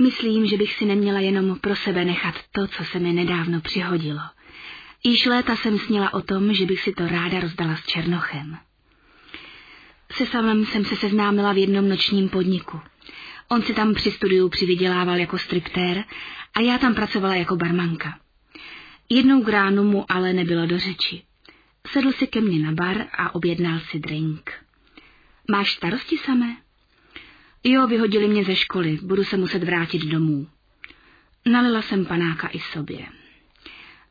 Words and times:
Myslím, 0.00 0.46
že 0.46 0.56
bych 0.56 0.74
si 0.74 0.84
neměla 0.84 1.20
jenom 1.20 1.58
pro 1.58 1.76
sebe 1.76 2.04
nechat 2.04 2.34
to, 2.52 2.66
co 2.66 2.84
se 2.84 2.98
mi 2.98 3.12
nedávno 3.12 3.60
přihodilo. 3.60 4.20
Již 5.04 5.26
léta 5.26 5.56
jsem 5.56 5.78
sněla 5.78 6.14
o 6.14 6.20
tom, 6.20 6.54
že 6.54 6.66
bych 6.66 6.80
si 6.80 6.92
to 6.92 7.08
ráda 7.08 7.40
rozdala 7.40 7.76
s 7.76 7.86
Černochem. 7.86 8.58
Se 10.12 10.26
samem 10.26 10.66
jsem 10.66 10.84
se 10.84 10.96
seznámila 10.96 11.52
v 11.52 11.58
jednom 11.58 11.88
nočním 11.88 12.28
podniku. 12.28 12.80
On 13.48 13.62
si 13.62 13.74
tam 13.74 13.94
při 13.94 14.10
studiu 14.10 14.48
přivydělával 14.48 15.16
jako 15.16 15.38
striptér 15.38 16.04
a 16.54 16.60
já 16.60 16.78
tam 16.78 16.94
pracovala 16.94 17.34
jako 17.34 17.56
barmanka. 17.56 18.18
Jednou 19.08 19.42
k 19.42 19.48
ránu 19.48 19.84
mu 19.84 20.12
ale 20.12 20.32
nebylo 20.32 20.66
do 20.66 20.78
řeči. 20.78 21.22
Sedl 21.86 22.12
si 22.12 22.26
ke 22.26 22.40
mně 22.40 22.58
na 22.58 22.72
bar 22.72 23.06
a 23.12 23.34
objednal 23.34 23.80
si 23.80 23.98
drink. 23.98 24.52
Máš 25.50 25.72
starosti 25.72 26.18
samé? 26.18 26.56
Jo, 27.64 27.86
vyhodili 27.86 28.28
mě 28.28 28.44
ze 28.44 28.56
školy, 28.56 28.98
budu 29.02 29.24
se 29.24 29.36
muset 29.36 29.64
vrátit 29.64 30.04
domů. 30.04 30.46
Nalila 31.46 31.82
jsem 31.82 32.06
panáka 32.06 32.48
i 32.52 32.58
sobě. 32.58 33.06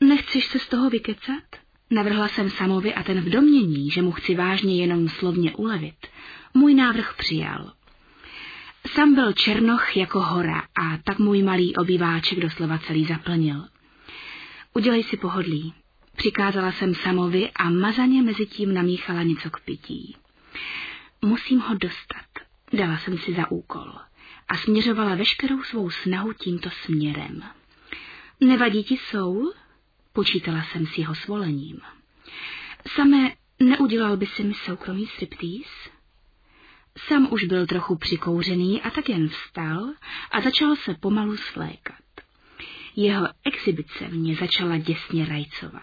Nechceš 0.00 0.46
se 0.46 0.58
z 0.58 0.68
toho 0.68 0.90
vykecat? 0.90 1.44
Navrhla 1.90 2.28
jsem 2.28 2.50
Samovi 2.50 2.94
a 2.94 3.02
ten 3.02 3.20
v 3.20 3.30
domění, 3.30 3.90
že 3.90 4.02
mu 4.02 4.12
chci 4.12 4.34
vážně 4.34 4.76
jenom 4.76 5.08
slovně 5.08 5.56
ulevit, 5.56 6.06
můj 6.54 6.74
návrh 6.74 7.14
přijal. 7.18 7.72
Sam 8.86 9.14
byl 9.14 9.32
černoch 9.32 9.96
jako 9.96 10.20
hora 10.20 10.58
a 10.58 10.98
tak 11.04 11.18
můj 11.18 11.42
malý 11.42 11.76
obýváček 11.76 12.40
doslova 12.40 12.78
celý 12.78 13.04
zaplnil. 13.04 13.64
Udělej 14.74 15.02
si 15.02 15.16
pohodlí. 15.16 15.74
Přikázala 16.16 16.72
jsem 16.72 16.94
Samovi 16.94 17.50
a 17.50 17.70
mazaně 17.70 18.22
mezi 18.22 18.46
tím 18.46 18.74
namíchala 18.74 19.22
něco 19.22 19.50
k 19.50 19.60
pití. 19.60 20.16
Musím 21.22 21.60
ho 21.60 21.74
dostat, 21.74 22.35
dala 22.72 22.98
jsem 22.98 23.18
si 23.18 23.34
za 23.34 23.50
úkol 23.50 23.92
a 24.48 24.56
směřovala 24.56 25.14
veškerou 25.14 25.62
svou 25.62 25.90
snahu 25.90 26.32
tímto 26.32 26.70
směrem. 26.70 27.42
Nevadí 28.40 28.84
ti 28.84 28.96
soul? 28.96 29.54
Počítala 30.12 30.62
jsem 30.62 30.86
s 30.86 30.98
jeho 30.98 31.14
svolením. 31.14 31.80
Samé 32.88 33.34
neudělal 33.60 34.16
by 34.16 34.26
si 34.26 34.44
mi 34.44 34.54
soukromý 34.54 35.06
striptease? 35.06 35.90
Sam 36.98 37.28
už 37.32 37.44
byl 37.44 37.66
trochu 37.66 37.96
přikouřený 37.96 38.82
a 38.82 38.90
tak 38.90 39.08
jen 39.08 39.28
vstal 39.28 39.90
a 40.30 40.40
začal 40.40 40.76
se 40.76 40.94
pomalu 40.94 41.36
svlékat. 41.36 41.96
Jeho 42.96 43.28
exibice 43.44 44.08
mě 44.08 44.36
začala 44.36 44.78
děsně 44.78 45.26
rajcovat. 45.26 45.82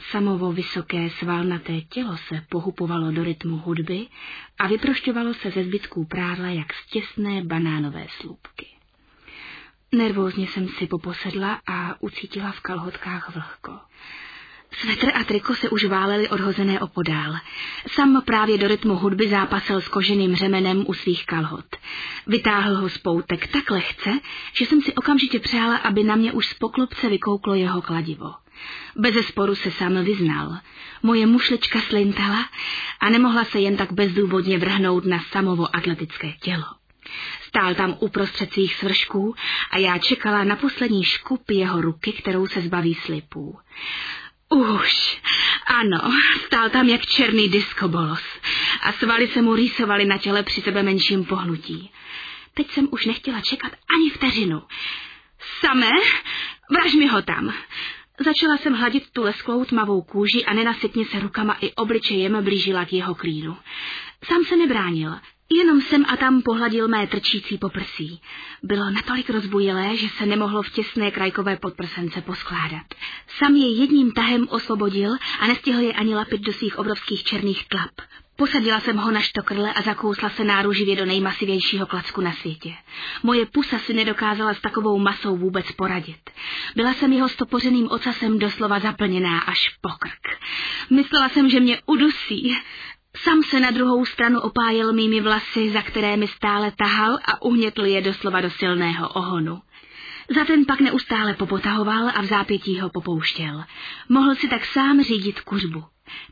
Samovo 0.00 0.52
vysoké 0.52 1.10
svalnaté 1.10 1.80
tělo 1.80 2.16
se 2.16 2.42
pohupovalo 2.48 3.10
do 3.12 3.24
rytmu 3.24 3.56
hudby 3.56 4.06
a 4.58 4.66
vyprošťovalo 4.66 5.34
se 5.34 5.50
ze 5.50 5.64
zbytků 5.64 6.04
prádla 6.04 6.48
jak 6.48 6.74
z 6.74 6.86
těsné 6.86 7.44
banánové 7.44 8.06
slupky. 8.20 8.66
Nervózně 9.92 10.46
jsem 10.46 10.68
si 10.68 10.86
poposedla 10.86 11.60
a 11.66 12.02
ucítila 12.02 12.52
v 12.52 12.60
kalhotkách 12.60 13.34
vlhko. 13.34 13.72
Svetr 14.72 15.10
a 15.14 15.24
triko 15.24 15.54
se 15.54 15.70
už 15.70 15.84
válely 15.84 16.28
odhozené 16.28 16.80
opodál. 16.80 17.34
Sam 17.86 18.22
právě 18.22 18.58
do 18.58 18.68
rytmu 18.68 18.96
hudby 18.96 19.28
zápasil 19.28 19.80
s 19.80 19.88
koženým 19.88 20.36
řemenem 20.36 20.84
u 20.86 20.94
svých 20.94 21.26
kalhot. 21.26 21.76
Vytáhl 22.26 22.76
ho 22.76 22.88
z 22.88 22.98
poutek 22.98 23.46
tak 23.46 23.70
lehce, 23.70 24.20
že 24.52 24.66
jsem 24.66 24.82
si 24.82 24.94
okamžitě 24.94 25.38
přála, 25.38 25.76
aby 25.76 26.04
na 26.04 26.16
mě 26.16 26.32
už 26.32 26.46
z 26.46 26.54
poklopce 26.54 27.08
vykouklo 27.08 27.54
jeho 27.54 27.82
kladivo. 27.82 28.43
Beze 28.96 29.22
sporu 29.22 29.54
se 29.54 29.70
sám 29.70 30.04
vyznal. 30.04 30.58
Moje 31.02 31.26
mušlička 31.26 31.80
slintala 31.80 32.48
a 33.00 33.10
nemohla 33.10 33.44
se 33.44 33.60
jen 33.60 33.76
tak 33.76 33.92
bezdůvodně 33.92 34.58
vrhnout 34.58 35.04
na 35.04 35.18
samovo 35.20 35.76
atletické 35.76 36.32
tělo. 36.32 36.64
Stál 37.42 37.74
tam 37.74 37.96
uprostřed 38.00 38.52
svých 38.52 38.74
svršků 38.74 39.34
a 39.70 39.78
já 39.78 39.98
čekala 39.98 40.44
na 40.44 40.56
poslední 40.56 41.04
škup 41.04 41.50
jeho 41.50 41.80
ruky, 41.80 42.12
kterou 42.12 42.46
se 42.46 42.60
zbaví 42.60 42.94
slipů. 42.94 43.58
Už, 44.48 45.20
ano, 45.66 46.12
stál 46.46 46.70
tam 46.70 46.88
jak 46.88 47.06
černý 47.06 47.48
diskobolos 47.48 48.22
a 48.82 48.92
svaly 48.92 49.28
se 49.28 49.42
mu 49.42 49.54
rýsovaly 49.54 50.04
na 50.04 50.18
těle 50.18 50.42
při 50.42 50.60
sebe 50.60 50.82
menším 50.82 51.24
pohnutí. 51.24 51.90
Teď 52.54 52.70
jsem 52.70 52.88
už 52.90 53.06
nechtěla 53.06 53.40
čekat 53.40 53.72
ani 53.72 54.10
vteřinu. 54.10 54.62
Samé, 55.60 55.90
vraž 56.70 56.92
mi 56.94 57.06
ho 57.06 57.22
tam. 57.22 57.54
Začala 58.20 58.56
jsem 58.56 58.72
hladit 58.72 59.10
tu 59.10 59.22
lesklou 59.22 59.64
tmavou 59.64 60.02
kůži 60.02 60.44
a 60.44 60.54
nenasytně 60.54 61.04
se 61.04 61.20
rukama 61.20 61.56
i 61.60 61.72
obličejem 61.72 62.44
blížila 62.44 62.84
k 62.84 62.92
jeho 62.92 63.14
klínu. 63.14 63.56
Sám 64.24 64.44
se 64.44 64.56
nebránil, 64.56 65.14
Jenom 65.52 65.80
sem 65.80 66.04
a 66.08 66.16
tam 66.16 66.42
pohladil 66.42 66.88
mé 66.88 67.06
trčící 67.06 67.58
poprsí. 67.58 68.20
Bylo 68.62 68.90
natolik 68.90 69.30
rozbujilé, 69.30 69.96
že 69.96 70.08
se 70.08 70.26
nemohlo 70.26 70.62
v 70.62 70.70
těsné 70.70 71.10
krajkové 71.10 71.56
podprsence 71.56 72.20
poskládat. 72.20 72.86
Sam 73.38 73.56
je 73.56 73.80
jedním 73.80 74.12
tahem 74.12 74.48
osvobodil 74.48 75.12
a 75.40 75.46
nestihl 75.46 75.80
je 75.80 75.92
ani 75.92 76.14
lapit 76.14 76.40
do 76.40 76.52
svých 76.52 76.78
obrovských 76.78 77.24
černých 77.24 77.68
tlap. 77.68 77.90
Posadila 78.36 78.80
jsem 78.80 78.96
ho 78.96 79.10
na 79.10 79.20
štokrle 79.20 79.72
a 79.72 79.82
zakousla 79.82 80.30
se 80.30 80.44
náruživě 80.44 80.96
do 80.96 81.04
nejmasivějšího 81.04 81.86
klacku 81.86 82.20
na 82.20 82.32
světě. 82.32 82.74
Moje 83.22 83.46
pusa 83.46 83.78
si 83.78 83.92
nedokázala 83.92 84.54
s 84.54 84.60
takovou 84.60 84.98
masou 84.98 85.36
vůbec 85.36 85.72
poradit. 85.72 86.30
Byla 86.76 86.94
jsem 86.94 87.12
jeho 87.12 87.28
stopořeným 87.28 87.88
ocasem 87.90 88.38
doslova 88.38 88.78
zaplněná 88.78 89.40
až 89.40 89.68
pokrk. 89.80 90.38
Myslela 90.90 91.28
jsem, 91.28 91.48
že 91.50 91.60
mě 91.60 91.78
udusí, 91.86 92.56
Sam 93.16 93.42
se 93.42 93.60
na 93.60 93.70
druhou 93.70 94.04
stranu 94.04 94.40
opájel 94.40 94.92
mými 94.92 95.20
vlasy, 95.20 95.70
za 95.70 95.82
které 95.82 96.16
mi 96.16 96.28
stále 96.28 96.72
tahal 96.78 97.18
a 97.24 97.42
uhnětl 97.42 97.84
je 97.84 98.00
doslova 98.00 98.40
do 98.40 98.50
silného 98.50 99.08
ohonu. 99.08 99.60
Za 100.34 100.44
ten 100.44 100.64
pak 100.64 100.80
neustále 100.80 101.34
popotahoval 101.34 102.08
a 102.14 102.22
v 102.22 102.24
zápětí 102.24 102.80
ho 102.80 102.90
popouštěl. 102.90 103.64
Mohl 104.08 104.34
si 104.34 104.48
tak 104.48 104.64
sám 104.64 105.02
řídit 105.02 105.40
kuřbu. 105.40 105.84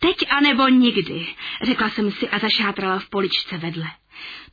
Teď 0.00 0.16
anebo 0.30 0.68
nikdy, 0.68 1.26
řekla 1.62 1.90
jsem 1.90 2.10
si 2.10 2.28
a 2.28 2.38
zašátrala 2.38 2.98
v 2.98 3.08
poličce 3.08 3.58
vedle. 3.58 3.86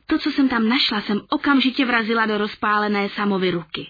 To, 0.07 0.17
co 0.17 0.31
jsem 0.31 0.49
tam 0.49 0.69
našla, 0.69 1.01
jsem 1.01 1.21
okamžitě 1.29 1.85
vrazila 1.85 2.25
do 2.25 2.37
rozpálené 2.37 3.09
samovy 3.09 3.51
ruky. 3.51 3.87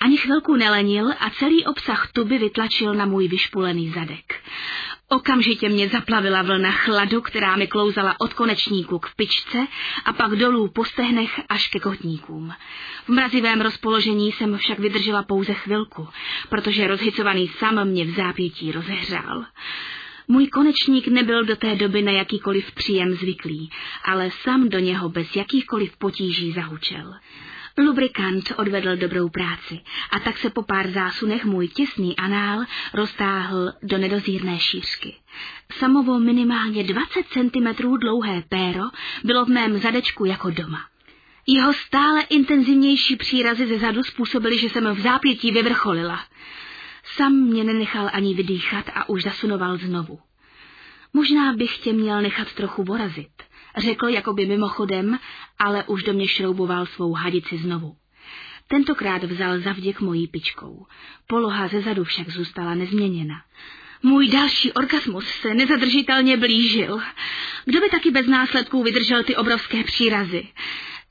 Ani 0.00 0.16
chvilku 0.16 0.56
nelenil 0.56 1.10
a 1.20 1.30
celý 1.30 1.64
obsah 1.64 2.12
tuby 2.12 2.38
vytlačil 2.38 2.94
na 2.94 3.06
můj 3.06 3.28
vyšpulený 3.28 3.90
zadek. 3.90 4.34
Okamžitě 5.08 5.68
mě 5.68 5.88
zaplavila 5.88 6.42
vlna 6.42 6.70
chladu, 6.70 7.20
která 7.20 7.56
mi 7.56 7.66
klouzala 7.66 8.20
od 8.20 8.34
konečníku 8.34 8.98
k 8.98 9.14
pičce 9.16 9.66
a 10.04 10.12
pak 10.12 10.30
dolů 10.30 10.68
po 10.68 10.84
stehnech 10.84 11.40
až 11.48 11.68
ke 11.68 11.80
kotníkům. 11.80 12.54
V 13.04 13.08
mrazivém 13.08 13.60
rozpoložení 13.60 14.32
jsem 14.32 14.58
však 14.58 14.78
vydržela 14.78 15.22
pouze 15.22 15.54
chvilku, 15.54 16.08
protože 16.48 16.86
rozhicovaný 16.86 17.48
sam 17.48 17.84
mě 17.84 18.04
v 18.04 18.10
zápětí 18.10 18.72
rozehřál. 18.72 19.44
Můj 20.28 20.46
konečník 20.46 21.08
nebyl 21.08 21.44
do 21.44 21.56
té 21.56 21.74
doby 21.74 22.02
na 22.02 22.12
jakýkoliv 22.12 22.72
příjem 22.72 23.14
zvyklý, 23.14 23.70
ale 24.04 24.30
sam 24.30 24.68
do 24.68 24.78
něho 24.78 25.08
bez 25.08 25.36
jakýchkoliv 25.36 25.96
potíží 25.96 26.52
zahučel. 26.52 27.14
Lubrikant 27.78 28.52
odvedl 28.56 28.96
dobrou 28.96 29.28
práci 29.28 29.80
a 30.10 30.20
tak 30.20 30.38
se 30.38 30.50
po 30.50 30.62
pár 30.62 30.90
zásunech 30.90 31.44
můj 31.44 31.68
těsný 31.68 32.16
anál 32.16 32.64
roztáhl 32.94 33.72
do 33.82 33.98
nedozírné 33.98 34.58
šířky. 34.58 35.14
Samovo 35.72 36.18
minimálně 36.18 36.84
20 36.84 37.26
cm 37.26 37.82
dlouhé 37.98 38.42
péro 38.48 38.82
bylo 39.24 39.44
v 39.44 39.48
mém 39.48 39.78
zadečku 39.78 40.24
jako 40.24 40.50
doma. 40.50 40.80
Jeho 41.46 41.72
stále 41.72 42.22
intenzivnější 42.22 43.16
přírazy 43.16 43.66
ze 43.66 43.78
zadu 43.78 44.02
způsobily, 44.02 44.58
že 44.58 44.68
jsem 44.68 44.94
v 44.94 45.00
zápětí 45.00 45.50
vyvrcholila. 45.50 46.20
Sam 47.14 47.32
mě 47.32 47.64
nenechal 47.64 48.10
ani 48.12 48.34
vydýchat 48.34 48.90
a 48.94 49.08
už 49.08 49.22
zasunoval 49.22 49.76
znovu. 49.76 50.18
Možná 51.12 51.52
bych 51.52 51.78
tě 51.78 51.92
měl 51.92 52.22
nechat 52.22 52.52
trochu 52.52 52.84
vorazit 52.84 53.46
řekl 53.76 54.08
jakoby 54.08 54.46
mimochodem, 54.46 55.18
ale 55.58 55.84
už 55.84 56.02
do 56.02 56.12
mě 56.12 56.28
šrouboval 56.28 56.86
svou 56.86 57.12
hadici 57.12 57.58
znovu. 57.58 57.96
Tentokrát 58.68 59.24
vzal 59.24 59.60
zavděk 59.60 60.00
mojí 60.00 60.26
pičkou. 60.26 60.86
Poloha 61.26 61.68
ze 61.68 61.80
zadu 61.80 62.04
však 62.04 62.30
zůstala 62.30 62.74
nezměněna. 62.74 63.34
Můj 64.02 64.28
další 64.28 64.72
orgasmus 64.72 65.28
se 65.28 65.54
nezadržitelně 65.54 66.36
blížil. 66.36 67.00
Kdo 67.64 67.80
by 67.80 67.88
taky 67.90 68.10
bez 68.10 68.26
následků 68.26 68.82
vydržel 68.82 69.22
ty 69.22 69.36
obrovské 69.36 69.84
přírazy? 69.84 70.48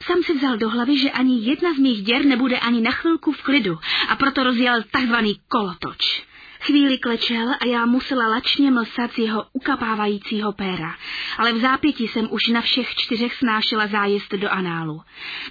Sam 0.05 0.23
si 0.23 0.33
vzal 0.37 0.57
do 0.57 0.69
hlavy, 0.69 0.97
že 0.97 1.11
ani 1.11 1.41
jedna 1.41 1.73
z 1.73 1.77
mých 1.77 2.03
děr 2.03 2.25
nebude 2.25 2.59
ani 2.59 2.81
na 2.81 2.91
chvilku 2.91 3.31
v 3.31 3.41
klidu 3.41 3.79
a 4.09 4.15
proto 4.15 4.43
rozjel 4.43 4.83
takzvaný 4.91 5.39
kolotoč. 5.47 6.25
Chvíli 6.59 6.97
klečel 6.97 7.49
a 7.61 7.65
já 7.65 7.85
musela 7.85 8.27
lačně 8.27 8.71
mlsat 8.71 9.11
z 9.11 9.17
jeho 9.17 9.45
ukapávajícího 9.53 10.51
péra, 10.51 10.95
ale 11.37 11.53
v 11.53 11.57
zápětí 11.57 12.07
jsem 12.07 12.27
už 12.31 12.47
na 12.47 12.61
všech 12.61 12.95
čtyřech 12.95 13.33
snášela 13.35 13.87
zájezd 13.87 14.31
do 14.33 14.49
análu. 14.49 15.01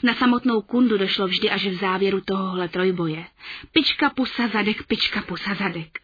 Na 0.03 0.15
samotnou 0.15 0.63
kundu 0.63 0.99
došlo 0.99 1.27
vždy 1.27 1.51
až 1.51 1.67
v 1.67 1.81
závěru 1.81 2.21
tohohle 2.21 2.69
trojboje. 2.69 3.27
Pička 3.73 4.11
pusa 4.11 4.49
zadek, 4.49 4.87
pička 4.87 5.23
pusa 5.23 5.55
zadek. 5.55 5.99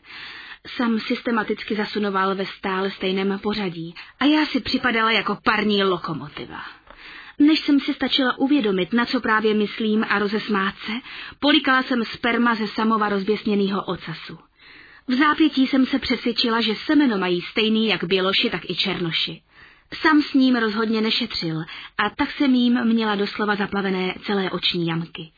Sam 0.67 0.99
systematicky 0.99 1.75
zasunoval 1.75 2.35
ve 2.35 2.46
stále 2.46 2.91
stejném 2.91 3.38
pořadí 3.38 3.94
a 4.20 4.25
já 4.25 4.46
si 4.46 4.61
připadala 4.61 5.11
jako 5.11 5.38
parní 5.44 5.85
lokomotiva. 5.85 6.80
Než 7.40 7.60
jsem 7.60 7.81
si 7.81 7.94
stačila 7.94 8.38
uvědomit, 8.38 8.92
na 8.92 9.04
co 9.04 9.20
právě 9.20 9.54
myslím 9.54 10.04
a 10.08 10.19
rozesmát 10.19 10.75
se, 10.78 10.92
polikala 11.38 11.82
jsem 11.82 12.04
sperma 12.04 12.54
ze 12.54 12.66
samova 12.69 13.08
rozběsněného 13.08 13.84
ocasu. 13.84 14.38
V 15.08 15.14
zápětí 15.14 15.66
jsem 15.66 15.87
se 15.87 15.98
přesvědčila, 15.98 16.60
že 16.60 16.75
semeno 16.75 17.19
mají 17.19 17.40
stejný 17.40 17.87
jak 17.87 18.04
běloši, 18.04 18.50
tak 18.50 18.70
i 18.70 18.75
černoši. 18.75 19.42
Sam 19.94 20.22
s 20.22 20.34
ním 20.34 20.56
rozhodně 20.56 21.00
nešetřil 21.00 21.64
a 21.98 22.10
tak 22.10 22.31
jsem 22.31 22.54
jím 22.54 22.84
měla 22.84 23.14
doslova 23.14 23.56
zaplavené 23.56 24.14
celé 24.25 24.50
oční 24.50 24.86
jamky. 24.86 25.32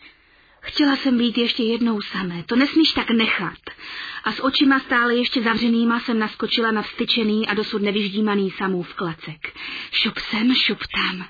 Chtěla 0.60 0.96
jsem 0.96 1.18
být 1.18 1.38
ještě 1.38 1.62
jednou 1.62 2.00
samé, 2.00 2.42
to 2.42 2.56
nesmíš 2.56 2.92
tak 2.92 3.10
nechat. 3.10 3.58
A 4.24 4.32
s 4.32 4.44
očima 4.44 4.80
stále 4.80 5.16
ještě 5.16 5.42
zavřenýma 5.42 6.00
jsem 6.00 6.18
naskočila 6.18 6.70
na 6.70 6.82
vstyčený 6.82 7.48
a 7.48 7.54
dosud 7.54 7.82
nevyždímaný 7.82 8.50
samův 8.50 8.94
klacek. 8.94 9.58
Šup 9.92 10.18
sem, 10.18 10.54
šup 10.54 10.78
tam. 10.94 11.26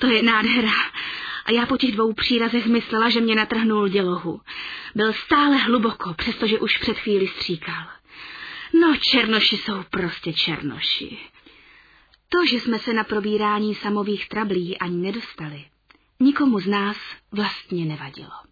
To 0.00 0.06
je 0.06 0.22
nádhera. 0.22 0.72
A 1.44 1.52
já 1.52 1.66
po 1.66 1.76
těch 1.76 1.92
dvou 1.92 2.12
přírazech 2.12 2.66
myslela, 2.66 3.10
že 3.10 3.20
mě 3.20 3.34
natrhnul 3.34 3.88
dělohu. 3.88 4.40
Byl 4.94 5.12
stále 5.12 5.56
hluboko, 5.56 6.14
přestože 6.14 6.58
už 6.58 6.78
před 6.78 6.98
chvíli 6.98 7.28
stříkal. 7.28 7.86
No, 8.80 8.96
černoši 9.12 9.56
jsou 9.56 9.82
prostě 9.90 10.32
černoši. 10.32 11.18
To, 12.28 12.46
že 12.50 12.60
jsme 12.60 12.78
se 12.78 12.92
na 12.92 13.04
probírání 13.04 13.74
samových 13.74 14.28
trablí 14.28 14.78
ani 14.78 14.96
nedostali, 14.96 15.64
nikomu 16.20 16.60
z 16.60 16.66
nás 16.66 16.96
vlastně 17.32 17.84
nevadilo. 17.84 18.49